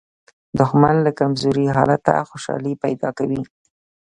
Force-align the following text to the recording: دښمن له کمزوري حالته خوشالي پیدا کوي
دښمن 0.59 0.95
له 1.05 1.11
کمزوري 1.19 1.65
حالته 1.75 2.13
خوشالي 2.29 2.73
پیدا 2.83 3.09
کوي 3.17 3.41